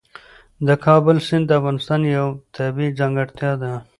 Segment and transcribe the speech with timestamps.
[0.67, 3.71] د کابل سیند د افغانستان یوه طبیعي ځانګړتیا ده.